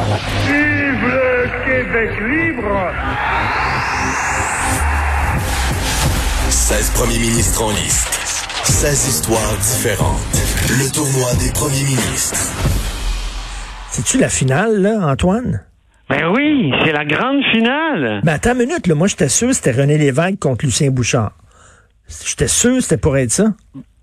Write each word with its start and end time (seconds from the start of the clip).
Vive 0.00 1.06
le 1.06 1.48
Québec 1.66 2.10
libre 2.20 2.92
16 6.48 6.90
premiers 6.90 7.18
ministres 7.18 7.62
en 7.62 7.70
liste. 7.70 8.08
16 8.64 9.08
histoires 9.08 9.56
différentes. 9.58 10.20
Le 10.70 10.90
tournoi 10.90 11.34
des 11.34 11.52
premiers 11.52 11.82
ministres. 11.82 12.38
C'est-tu 13.90 14.18
la 14.18 14.30
finale, 14.30 14.80
là, 14.80 15.06
Antoine? 15.06 15.64
Ben 16.08 16.32
oui, 16.34 16.72
c'est 16.84 16.92
la 16.92 17.04
grande 17.04 17.42
finale. 17.52 18.20
Ben 18.24 18.32
attends 18.32 18.52
une 18.52 18.58
minute, 18.66 18.86
là. 18.86 18.94
Moi, 18.94 19.06
j'étais 19.06 19.28
sûr 19.28 19.48
que 19.48 19.54
c'était 19.54 19.72
René 19.72 19.98
Lévesque 19.98 20.38
contre 20.38 20.64
Lucien 20.64 20.90
Bouchard. 20.90 21.32
J'étais 22.24 22.48
sûr 22.48 22.76
que 22.76 22.80
c'était 22.80 22.96
pour 22.96 23.18
être 23.18 23.32
ça. 23.32 23.52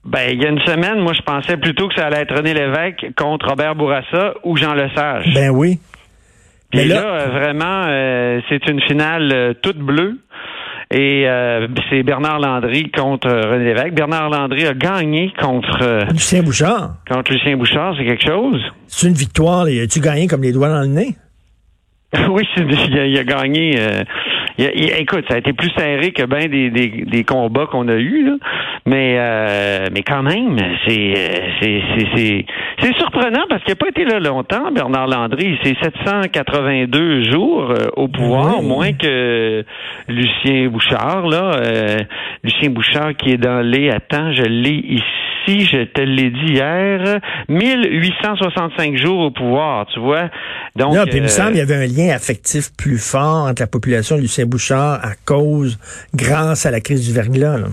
Ben, 0.08 0.30
il 0.32 0.42
y 0.42 0.46
a 0.46 0.50
une 0.50 0.62
semaine, 0.62 1.00
moi, 1.00 1.14
je 1.14 1.22
pensais 1.22 1.58
plutôt 1.58 1.88
que 1.90 1.96
ça 1.96 2.06
allait 2.08 2.22
être 2.22 2.36
René 2.36 2.54
Lévesque 2.54 3.08
contre 3.18 3.48
Robert 3.50 3.76
Bourassa 3.76 4.34
ou 4.44 4.56
Jean 4.56 4.74
Lesage. 4.74 5.26
Ben 5.34 5.50
oui. 5.50 5.80
Puis 6.72 6.80
Mais 6.82 6.86
là, 6.86 7.02
là- 7.02 7.08
euh, 7.22 7.28
vraiment, 7.28 7.84
euh, 7.88 8.42
c'est 8.50 8.68
une 8.70 8.82
finale 8.82 9.32
euh, 9.34 9.54
toute 9.62 9.78
bleue. 9.78 10.18
Et 10.90 11.26
c'est 11.90 12.02
Bernard 12.04 12.40
Landry 12.40 12.90
contre 12.92 13.28
René 13.28 13.66
Lévesque. 13.66 13.94
Bernard 13.94 14.30
Landry 14.30 14.66
a 14.68 14.74
gagné 14.74 15.34
contre, 15.38 16.06
Lucien 16.14 16.42
Bouchard, 16.44 16.94
contre 17.10 17.34
Lucien 17.34 17.58
Bouchard, 17.58 17.94
c'est 17.98 18.06
quelque 18.06 18.24
chose. 18.26 18.62
c'est 18.88 19.08
une 19.08 19.14
victoire. 19.14 19.66
As-tu 19.66 20.00
gagné 20.00 20.28
comme 20.28 20.44
les 20.44 20.54
doigts 20.54 20.70
dans 20.70 20.80
le 20.80 20.88
nez? 20.88 21.16
oui, 22.30 22.44
il 22.56 22.98
a, 23.00 23.06
il 23.06 23.18
a 23.18 23.24
gagné. 23.26 23.72
il 24.58 24.66
a- 24.66 24.72
il- 24.74 24.94
écoute, 25.02 25.26
ça 25.28 25.36
a 25.36 25.40
été 25.40 25.52
plus 25.52 25.70
serré 25.78 26.14
que 26.14 26.24
bien 26.24 26.48
des, 26.48 26.70
des, 26.70 27.04
des 27.06 27.24
combats 27.26 27.66
qu'on 27.70 27.90
a 27.90 27.96
eus, 27.96 28.24
là. 28.26 28.36
Mais, 28.90 29.18
euh, 29.20 29.88
mais 29.92 30.02
quand 30.02 30.24
même, 30.24 30.58
c'est 30.88 31.14
euh, 31.18 31.40
c'est 31.62 31.82
c'est- 31.98 32.08
c'est 32.16 32.46
c'est 32.82 32.96
surprenant 32.96 33.44
parce 33.50 33.62
qu'il 33.64 33.74
n'a 33.74 33.76
pas 33.76 33.90
été 33.90 34.06
là 34.06 34.20
longtemps, 34.20 34.72
Bernard 34.72 35.08
Landry. 35.08 35.60
C'est 35.62 35.76
782 35.84 37.24
jours 37.30 37.70
euh, 37.72 37.88
au 37.98 38.08
pouvoir, 38.08 38.60
Oui. 38.62 38.66
moins 38.66 38.94
que 38.94 39.66
Lucien 40.08 40.70
Bouchard, 40.70 41.28
là. 41.28 41.52
Euh, 41.58 41.98
Lucien 42.44 42.70
Bouchard 42.70 43.16
qui 43.18 43.32
est 43.32 43.38
dans 43.38 43.60
les... 43.62 43.90
Attends, 43.90 44.32
je 44.32 44.44
l'ai 44.44 44.76
ici, 45.48 45.66
je 45.66 45.84
te 45.84 46.00
l'ai 46.02 46.30
dit 46.30 46.54
hier. 46.54 47.20
1865 47.50 48.96
jours 48.98 49.20
au 49.20 49.32
pouvoir, 49.32 49.86
tu 49.88 50.00
vois. 50.00 50.30
Donc, 50.78 50.96
là, 50.96 51.04
puis 51.06 51.18
il 51.18 51.22
me 51.22 51.26
euh, 51.26 51.30
semble 51.30 51.50
qu'il 51.52 51.60
y 51.60 51.62
avait 51.62 51.76
un 51.76 51.88
lien 51.88 52.14
affectif 52.16 52.70
plus 52.78 52.98
fort 53.00 53.48
entre 53.50 53.62
la 53.62 53.68
population 53.68 54.16
de 54.16 54.22
Lucien 54.22 54.46
Bouchard 54.46 55.00
à 55.04 55.12
cause, 55.26 55.78
grâce 56.14 56.66
à 56.66 56.72
la 56.72 56.80
crise 56.80 57.06
du 57.06 57.14
verglas. 57.14 57.58
là. 57.58 57.68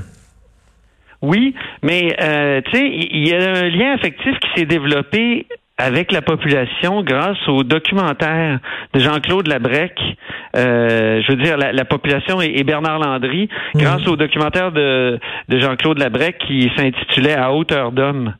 Oui, 1.24 1.54
mais 1.82 2.14
euh, 2.20 2.60
tu 2.66 2.76
sais, 2.76 2.86
il 2.86 3.28
y 3.28 3.34
a 3.34 3.50
un 3.52 3.68
lien 3.68 3.94
affectif 3.94 4.38
qui 4.40 4.48
s'est 4.60 4.66
développé 4.66 5.46
avec 5.76 6.12
la 6.12 6.22
population 6.22 7.02
grâce 7.02 7.48
au 7.48 7.64
documentaire 7.64 8.60
de 8.92 9.00
Jean-Claude 9.00 9.48
Labrec. 9.48 9.98
Euh, 10.56 11.20
je 11.26 11.32
veux 11.32 11.42
dire, 11.42 11.56
la, 11.56 11.72
la 11.72 11.84
population 11.84 12.40
et, 12.40 12.52
et 12.56 12.62
Bernard 12.62 13.00
Landry, 13.00 13.48
grâce 13.74 14.06
au 14.06 14.16
documentaire 14.16 14.70
de, 14.70 15.18
de 15.48 15.58
Jean-Claude 15.58 15.98
Labrec 15.98 16.38
qui 16.46 16.70
s'intitulait 16.76 17.34
À 17.34 17.52
hauteur 17.52 17.90
d'homme. 17.90 18.34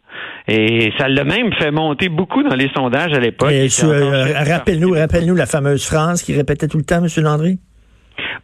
Et 0.47 0.92
ça 0.97 1.08
l'a 1.08 1.25
même 1.25 1.53
fait 1.54 1.72
monter 1.72 2.08
beaucoup 2.08 2.42
dans 2.44 2.54
les 2.54 2.70
sondages 2.76 3.12
à 3.12 3.19
l'époque. 3.19 3.50
Euh, 3.50 4.26
rappelle-nous, 4.47 4.92
rappelle-nous 4.92 5.34
la 5.34 5.47
fameuse 5.47 5.84
phrase 5.84 6.22
qu'il 6.22 6.37
répétait 6.37 6.69
tout 6.69 6.78
le 6.78 6.84
temps, 6.84 7.03
M. 7.03 7.08
Landry? 7.25 7.58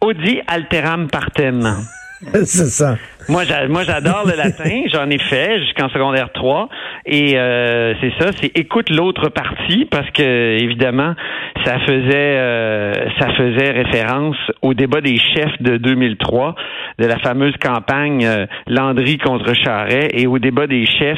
Audi 0.01 0.41
alteram 0.47 1.07
partem. 1.09 1.77
c'est 2.33 2.69
ça. 2.69 2.97
Moi, 3.29 3.43
j'a- 3.45 3.67
moi, 3.67 3.83
j'adore 3.83 4.25
le 4.25 4.35
latin. 4.35 4.83
J'en 4.91 5.09
ai 5.09 5.17
fait 5.19 5.59
jusqu'en 5.59 5.89
secondaire 5.89 6.31
3. 6.33 6.69
Et 7.05 7.37
euh, 7.37 7.93
c'est 8.01 8.11
ça, 8.19 8.31
c'est 8.39 8.51
écoute 8.57 8.89
l'autre 8.89 9.29
partie 9.29 9.85
parce 9.85 10.09
que 10.11 10.57
évidemment, 10.59 11.13
ça 11.65 11.79
faisait 11.79 12.11
euh, 12.37 12.93
ça 13.19 13.27
faisait 13.35 13.71
référence 13.71 14.37
au 14.61 14.73
débat 14.73 15.01
des 15.01 15.17
chefs 15.17 15.61
de 15.61 15.77
2003 15.77 16.55
de 16.99 17.05
la 17.05 17.17
fameuse 17.19 17.55
campagne 17.63 18.25
euh, 18.25 18.45
Landry 18.67 19.17
contre 19.17 19.53
Charret 19.55 20.09
et 20.13 20.27
au 20.27 20.37
débat 20.39 20.67
des 20.67 20.85
chefs. 20.85 21.17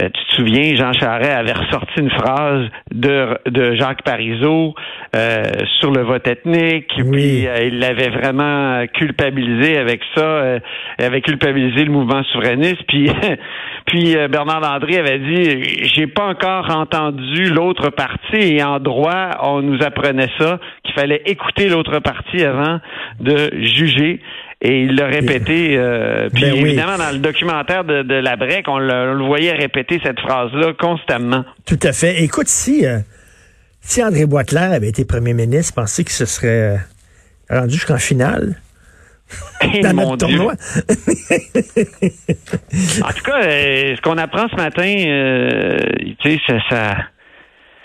Euh, 0.00 0.08
tu 0.10 0.24
te 0.26 0.32
souviens, 0.36 0.76
Jean 0.76 0.92
Charest 0.92 1.30
avait 1.30 1.52
ressorti 1.52 2.00
une 2.00 2.10
phrase 2.10 2.68
de, 2.92 3.36
de 3.46 3.74
Jacques 3.74 4.02
Parizeau 4.02 4.74
euh, 5.16 5.42
sur 5.80 5.90
le 5.90 6.02
vote 6.02 6.26
ethnique. 6.28 6.92
Oui. 6.98 7.10
Puis 7.10 7.46
euh, 7.48 7.64
il 7.64 7.78
l'avait 7.80 8.10
vraiment 8.10 8.86
culpabilisé 8.94 9.76
avec 9.76 10.00
ça, 10.14 10.58
il 10.98 11.04
avait 11.04 11.20
culpabilisé 11.20 11.84
le 11.84 11.90
mouvement 11.90 12.22
souverainiste. 12.24 12.82
Puis, 12.86 13.10
puis 13.86 14.16
Bernard 14.30 14.60
Landry 14.60 14.96
avait 14.96 15.18
dit, 15.18 15.64
j'ai 15.94 16.06
pas 16.06 16.26
encore 16.26 16.70
entendu 16.70 17.46
l'autre 17.46 17.90
partie 17.90 18.56
et 18.56 18.62
en 18.62 18.78
droit, 18.78 19.30
on 19.42 19.62
nous 19.62 19.82
apprenait 19.82 20.30
ça, 20.38 20.60
qu'il 20.84 20.94
fallait 20.94 21.22
écouter 21.26 21.68
l'autre 21.68 21.98
partie 21.98 22.44
avant 22.44 22.78
de 23.18 23.50
juger. 23.62 24.20
Et 24.60 24.82
il 24.82 24.96
l'a 24.96 25.06
répété. 25.06 25.76
euh, 25.76 26.28
puis 26.34 26.42
Ben 26.42 26.52
oui. 26.54 26.60
évidemment, 26.70 26.98
dans 26.98 27.12
le 27.12 27.18
documentaire 27.20 27.84
de, 27.84 28.02
de 28.02 28.14
la 28.14 28.34
BREC, 28.36 28.66
on 28.66 28.78
le, 28.78 28.92
on 28.92 29.14
le 29.14 29.24
voyait 29.24 29.52
répéter 29.52 30.00
cette 30.02 30.18
phrase-là 30.18 30.72
constamment. 30.78 31.44
Tout 31.64 31.78
à 31.82 31.92
fait. 31.92 32.22
Écoute, 32.24 32.48
si, 32.48 32.84
euh, 32.84 32.98
si 33.80 34.02
André 34.02 34.26
Boitelaire 34.26 34.72
avait 34.72 34.88
été 34.88 35.04
premier 35.04 35.32
ministre, 35.32 35.74
pensez 35.74 36.02
qu'il 36.02 36.12
se 36.12 36.26
serait 36.26 36.48
euh, 36.48 36.76
rendu 37.50 37.74
jusqu'en 37.74 37.98
finale? 37.98 38.56
Et 39.74 39.80
dans 39.80 39.94
mon 39.94 40.10
notre 40.16 40.26
tournoi? 40.26 40.54
En 43.02 43.12
tout 43.12 43.22
cas, 43.24 43.42
euh, 43.44 43.94
ce 43.96 44.00
qu'on 44.00 44.18
apprend 44.18 44.48
ce 44.48 44.56
matin, 44.56 44.94
euh, 45.06 45.78
tu 46.20 46.30
sais, 46.36 46.40
ça, 46.46 46.54
ça, 46.70 46.96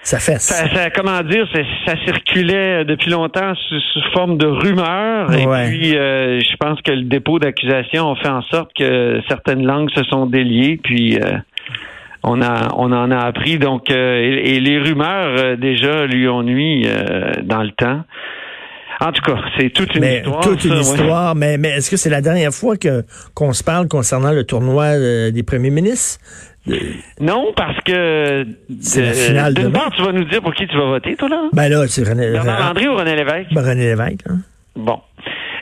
Ça 0.04 0.20
fesse. 0.20 0.42
ça, 0.44 0.68
ça- 0.68 0.90
comment 0.90 1.22
dire, 1.22 1.48
ça, 1.54 1.60
ça 1.86 1.96
circulait 2.04 2.84
depuis 2.86 3.10
longtemps 3.10 3.54
sous, 3.56 3.80
sous 3.80 4.02
forme 4.14 4.38
de 4.38 4.46
rumeurs. 4.48 5.34
Et 5.34 5.46
puis, 5.70 5.98
euh, 5.98 6.40
je 6.42 6.56
pense 6.58 6.82
que 6.82 6.92
le 6.92 7.04
dépôt 7.04 7.40
d'accusation 7.40 8.12
a 8.12 8.16
fait 8.18 8.28
en 8.30 8.42
sorte 8.44 8.72
que 8.78 9.22
certaines 9.30 9.66
langues 9.66 9.90
se 9.92 10.04
sont 10.04 10.26
déliées. 10.26 10.78
Puis, 10.84 11.16
euh, 11.18 11.38
on 12.24 12.42
a, 12.42 12.68
on 12.78 12.92
en 12.92 13.12
a 13.12 13.18
appris. 13.18 13.58
Donc, 13.60 13.90
euh, 13.92 14.20
et, 14.20 14.56
et 14.56 14.60
les 14.60 14.78
rumeurs 14.80 15.36
euh, 15.40 15.56
déjà 15.56 16.06
lui 16.06 16.28
ont 16.28 16.44
nuit 16.44 16.84
euh, 16.86 17.32
dans 17.44 17.64
le 17.64 17.72
temps. 17.72 18.04
En 19.06 19.12
tout 19.12 19.22
cas, 19.22 19.38
c'est 19.58 19.70
toute 19.72 19.94
une 19.96 20.02
mais 20.02 20.18
histoire. 20.20 20.40
toute 20.42 20.64
une 20.64 20.70
ça, 20.72 20.76
ouais. 20.76 20.82
histoire. 20.82 21.36
Mais, 21.36 21.58
mais 21.58 21.70
est-ce 21.78 21.92
que 21.92 21.98
c'est 21.98 22.10
la 22.10 22.22
dernière 22.22 22.54
fois 22.54 22.78
que 22.78 23.04
qu'on 23.34 23.52
se 23.54 23.64
parle 23.64 23.88
concernant 23.88 24.32
le 24.32 24.44
tournoi 24.46 24.86
euh, 24.98 25.32
des 25.32 25.44
premiers 25.44 25.72
ministres? 25.72 26.20
Non, 27.20 27.52
parce 27.56 27.78
que 27.82 28.46
C'est 28.80 29.02
la 29.02 29.08
euh, 29.10 29.14
finale 29.14 29.54
d'une 29.54 29.64
demain. 29.66 29.80
part, 29.80 29.92
tu 29.96 30.02
vas 30.04 30.14
nous 30.14 30.24
dire 30.24 30.42
pour 30.42 30.54
qui 30.54 30.66
tu 30.68 30.78
vas 30.78 30.86
voter, 30.86 31.16
toi 31.18 31.28
là. 31.28 31.50
Ben 31.52 31.68
là, 31.70 31.86
c'est 31.88 32.08
René, 32.08 32.32
Bernard 32.32 32.60
Landry 32.68 32.88
ou 32.88 32.96
René 32.96 33.16
Lévesque? 33.18 33.50
René 33.54 33.84
Lévesque. 33.88 34.22
hein. 34.30 34.38
Bon. 34.76 35.00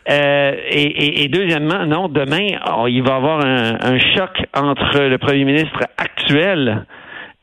Euh, 0.09 0.52
et, 0.69 0.81
et- 0.84 1.23
et 1.23 1.28
deuxièmement, 1.28 1.85
non, 1.85 2.08
demain, 2.09 2.47
oh, 2.78 2.85
il 2.88 3.02
va 3.02 3.13
y 3.13 3.16
avoir 3.16 3.44
un, 3.46 3.78
un 3.81 3.97
choc 4.00 4.29
entre 4.53 5.00
le 5.00 5.18
premier 5.18 5.46
ministre 5.46 5.79
actuel 5.97 6.85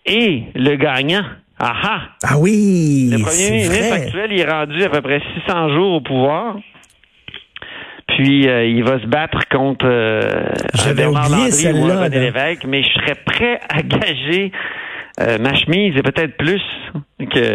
et 0.06 0.44
le 0.54 0.76
gagnant. 0.76 1.24
Ah 1.60 1.74
ah! 1.82 2.00
Ah 2.22 2.38
oui, 2.38 3.08
Le 3.12 3.18
premier 3.22 3.50
ministre 3.50 3.74
vrai. 3.76 3.90
actuel, 3.92 4.32
il 4.32 4.40
est 4.40 4.50
rendu 4.50 4.82
à 4.84 4.88
peu 4.90 5.00
près 5.00 5.20
600 5.46 5.68
jours 5.74 5.94
au 5.94 6.00
pouvoir. 6.00 6.56
Puis 8.16 8.48
euh, 8.48 8.64
il 8.64 8.82
va 8.84 9.00
se 9.00 9.06
battre 9.06 9.38
contre 9.50 9.86
euh, 9.86 10.50
Bernard 10.96 11.28
Landry 11.28 11.72
ou 11.72 11.82
René 11.84 12.18
Lévesque, 12.20 12.64
mais 12.66 12.82
je 12.82 12.88
serais 12.88 13.14
prêt 13.24 13.60
à 13.68 13.82
gager 13.82 14.50
euh, 15.20 15.38
ma 15.38 15.54
chemise 15.54 15.94
et 15.96 16.02
peut-être 16.02 16.36
plus 16.36 16.62
que 17.18 17.54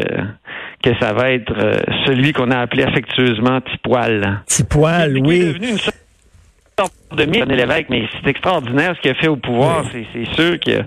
que 0.83 0.89
ça 1.00 1.13
va 1.13 1.31
être 1.31 1.54
euh, 1.57 1.78
celui 2.06 2.33
qu'on 2.33 2.51
a 2.51 2.60
appelé 2.60 2.83
affectueusement 2.83 3.62
Tipoil. 3.62 4.42
Petit 4.45 4.63
poil, 4.66 5.13
Qui 5.13 5.19
est 5.19 5.22
oui. 5.28 5.39
devenu 5.39 5.69
une 5.69 5.78
sorte 5.78 5.95
de 7.16 7.24
mythe, 7.25 7.42
René 7.44 7.56
Lévesque, 7.56 7.86
mais 7.89 8.04
c'est 8.22 8.30
extraordinaire 8.30 8.94
ce 8.98 9.01
qu'il 9.01 9.12
a 9.12 9.16
fait 9.16 9.30
au 9.30 9.38
pouvoir. 9.38 9.86
C'est, 9.94 10.06
c'est 10.13 10.33
sûr 10.36 10.60
qu'il 10.60 10.86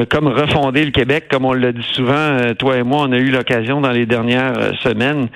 a 0.00 0.06
comme 0.06 0.26
refondé 0.28 0.84
le 0.84 0.90
Québec, 0.90 1.26
comme 1.30 1.44
on 1.44 1.52
l'a 1.52 1.72
dit 1.72 1.86
souvent, 1.92 2.12
euh, 2.14 2.54
toi 2.54 2.76
et 2.76 2.82
moi, 2.82 3.02
on 3.08 3.12
a 3.12 3.16
eu 3.18 3.30
l'occasion 3.30 3.80
dans 3.80 3.90
les 3.90 4.06
dernières 4.06 4.58
euh, 4.58 4.72
semaines. 4.82 5.28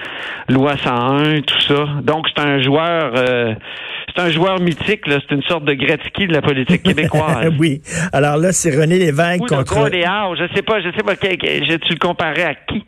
Loi 0.49 0.77
101, 0.77 1.41
tout 1.43 1.61
ça. 1.61 1.87
Donc, 2.03 2.27
c'est 2.35 2.43
un 2.43 2.61
joueur... 2.63 3.13
euh, 3.17 3.55
c'est 4.15 4.23
un 4.23 4.31
joueur 4.31 4.59
mythique, 4.59 5.07
là. 5.07 5.19
c'est 5.21 5.35
une 5.35 5.43
sorte 5.43 5.65
de 5.65 5.75
Gretzky 5.75 6.27
de 6.27 6.33
la 6.33 6.41
politique 6.43 6.83
québécoise. 6.83 7.53
oui. 7.59 7.83
Alors 8.13 8.37
là, 8.37 8.53
c'est 8.53 8.71
René 8.71 8.99
Lévesque 8.99 9.43
Ou 9.43 9.47
contre. 9.47 9.75
Gordie 9.75 10.03
Howe, 10.05 10.35
je 10.35 10.45
sais 10.55 10.63
pas, 10.63 10.81
je 10.81 10.89
sais 10.97 11.05
pas, 11.05 11.15
tu 11.15 11.29
le 11.29 11.99
comparais 11.99 12.43
à 12.43 12.55
qui? 12.55 12.85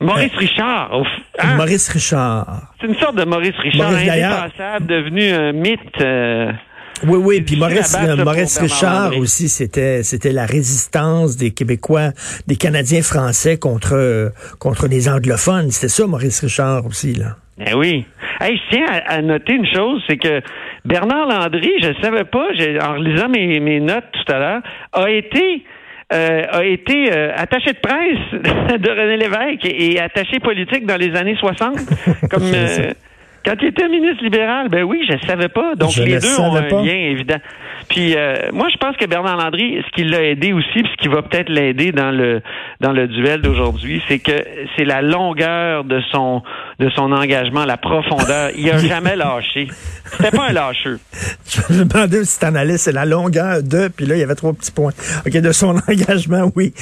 Maurice 0.00 0.34
Richard. 0.36 0.90
au 0.92 1.02
f- 1.02 1.06
hein? 1.38 1.56
Maurice 1.56 1.88
Richard. 1.90 2.72
C'est 2.80 2.86
une 2.88 2.94
sorte 2.96 3.16
de 3.16 3.24
Maurice 3.24 3.56
Richard, 3.58 3.90
Maurice, 3.90 4.08
indépassable, 4.08 4.86
devenu 4.86 5.30
un 5.30 5.52
mythe. 5.52 6.00
euh, 6.00 6.50
Oui, 7.06 7.18
oui, 7.22 7.40
puis 7.40 7.56
Maurice, 7.56 7.96
Maurice 8.24 8.58
Richard 8.58 9.16
aussi, 9.16 9.48
c'était 9.48 10.02
c'était 10.02 10.32
la 10.32 10.46
résistance 10.46 11.36
des 11.36 11.50
Québécois, 11.52 12.10
des 12.46 12.56
Canadiens 12.56 13.02
français 13.02 13.58
contre 13.58 14.32
contre 14.58 14.86
les 14.86 15.08
anglophones. 15.08 15.70
C'était 15.70 15.88
ça, 15.88 16.06
Maurice 16.06 16.40
Richard 16.40 16.86
aussi, 16.86 17.14
là. 17.14 17.36
Eh 17.64 17.74
oui. 17.74 18.06
Hey, 18.40 18.56
je 18.56 18.76
tiens 18.76 18.86
à, 18.88 19.14
à 19.16 19.22
noter 19.22 19.52
une 19.54 19.66
chose, 19.66 20.02
c'est 20.08 20.16
que 20.16 20.40
Bernard 20.86 21.26
Landry, 21.28 21.70
je 21.82 21.88
ne 21.88 21.94
savais 22.02 22.24
pas, 22.24 22.46
j'ai- 22.56 22.80
en 22.80 22.94
relisant 22.94 23.28
mes, 23.28 23.60
mes 23.60 23.80
notes 23.80 24.04
tout 24.12 24.32
à 24.32 24.38
l'heure, 24.38 24.62
a 24.92 25.10
été 25.10 25.62
euh, 26.12 26.42
a 26.50 26.64
été 26.64 27.12
euh, 27.12 27.32
attaché 27.36 27.72
de 27.72 27.78
presse 27.78 28.42
de 28.80 28.90
René 28.90 29.16
Lévesque 29.16 29.64
et, 29.64 29.92
et 29.92 30.00
attaché 30.00 30.40
politique 30.40 30.84
dans 30.86 30.96
les 30.96 31.14
années 31.14 31.36
60. 31.38 31.76
comme 32.30 32.42
euh. 32.54 32.92
Quand 33.44 33.54
il 33.62 33.68
était 33.68 33.88
ministre 33.88 34.22
libéral, 34.22 34.68
ben 34.68 34.82
oui, 34.84 35.04
je 35.08 35.14
ne 35.14 35.20
savais 35.20 35.48
pas. 35.48 35.74
Donc 35.74 35.90
Je 35.90 36.02
les 36.02 36.14
le 36.14 36.20
deux 36.20 36.40
ont 36.40 36.54
un 36.54 36.62
pas. 36.62 36.82
lien 36.82 36.94
évident. 36.94 37.38
Puis 37.88 38.14
euh, 38.16 38.34
moi, 38.52 38.68
je 38.72 38.76
pense 38.76 38.96
que 38.96 39.06
Bernard 39.06 39.36
Landry, 39.36 39.82
ce 39.84 39.90
qui 39.92 40.04
l'a 40.04 40.22
aidé 40.22 40.52
aussi, 40.52 40.82
puis 40.82 40.90
ce 40.92 40.96
qui 41.02 41.08
va 41.08 41.22
peut-être 41.22 41.48
l'aider 41.48 41.92
dans 41.92 42.10
le 42.10 42.40
dans 42.80 42.92
le 42.92 43.08
duel 43.08 43.40
d'aujourd'hui, 43.40 44.02
c'est 44.08 44.18
que 44.18 44.44
c'est 44.76 44.84
la 44.84 45.02
longueur 45.02 45.84
de 45.84 46.00
son 46.12 46.42
de 46.80 46.88
son 46.90 47.12
engagement, 47.12 47.66
la 47.66 47.76
profondeur. 47.76 48.50
Il 48.56 48.68
a 48.70 48.78
jamais 48.88 49.14
lâché. 49.14 49.68
C'était 50.10 50.30
pas 50.30 50.48
un 50.48 50.52
lâcheux. 50.52 50.98
Je 51.46 51.74
me 51.74 51.84
demandais 51.84 52.24
si 52.24 52.38
t'en 52.38 52.52
c'est 52.78 52.92
la 52.92 53.04
longueur 53.04 53.62
de, 53.62 53.88
puis 53.88 54.06
là, 54.06 54.16
il 54.16 54.20
y 54.20 54.22
avait 54.22 54.34
trois 54.34 54.54
petits 54.54 54.72
points. 54.72 54.92
OK, 55.26 55.32
de 55.32 55.52
son 55.52 55.76
engagement, 55.88 56.50
oui. 56.56 56.72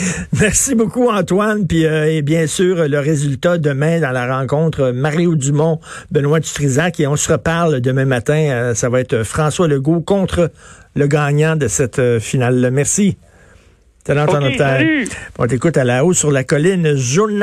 Merci 0.40 0.76
beaucoup, 0.76 1.10
Antoine, 1.10 1.66
puis 1.66 1.84
euh, 1.84 2.10
et 2.10 2.22
bien 2.22 2.46
sûr, 2.46 2.88
le 2.88 2.98
résultat 3.00 3.58
demain 3.58 4.00
dans 4.00 4.12
la 4.12 4.38
rencontre 4.38 4.92
Mario 4.92 5.34
Dumont, 5.34 5.80
Benoît 6.12 6.40
Dutrisac, 6.40 7.00
et 7.00 7.06
on 7.08 7.16
se 7.16 7.32
reparle 7.32 7.80
demain 7.80 8.04
matin, 8.04 8.38
euh, 8.38 8.74
ça 8.74 8.88
va 8.88 9.00
être 9.00 9.24
François 9.24 9.66
Legault 9.66 10.00
contre 10.00 10.52
le 10.94 11.06
gagnant 11.08 11.56
de 11.56 11.66
cette 11.66 11.98
euh, 11.98 12.20
finale. 12.20 12.70
Merci. 12.72 13.18
Talent 14.04 14.24
OK, 14.24 14.60
en! 14.60 15.04
On 15.38 15.46
t'écoute 15.46 15.76
à 15.76 15.84
la 15.84 16.02
haut 16.02 16.14
sur 16.14 16.30
la 16.30 16.42
colline, 16.42 16.96
journal. 16.96 17.36